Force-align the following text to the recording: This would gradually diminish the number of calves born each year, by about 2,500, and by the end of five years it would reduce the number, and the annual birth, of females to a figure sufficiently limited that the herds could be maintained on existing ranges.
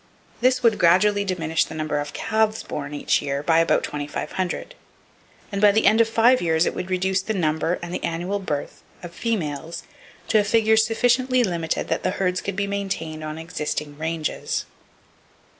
This 0.39 0.63
would 0.63 0.79
gradually 0.79 1.23
diminish 1.23 1.63
the 1.63 1.75
number 1.75 1.99
of 1.99 2.11
calves 2.11 2.63
born 2.63 2.91
each 2.91 3.21
year, 3.21 3.43
by 3.43 3.59
about 3.59 3.83
2,500, 3.83 4.73
and 5.51 5.61
by 5.61 5.71
the 5.71 5.85
end 5.85 6.01
of 6.01 6.09
five 6.09 6.41
years 6.41 6.65
it 6.65 6.73
would 6.73 6.89
reduce 6.89 7.21
the 7.21 7.35
number, 7.35 7.77
and 7.83 7.93
the 7.93 8.03
annual 8.03 8.39
birth, 8.39 8.81
of 9.03 9.13
females 9.13 9.83
to 10.29 10.39
a 10.39 10.43
figure 10.43 10.75
sufficiently 10.75 11.43
limited 11.43 11.87
that 11.89 12.01
the 12.01 12.09
herds 12.17 12.41
could 12.41 12.55
be 12.55 12.65
maintained 12.65 13.23
on 13.23 13.37
existing 13.37 13.95
ranges. 13.95 14.65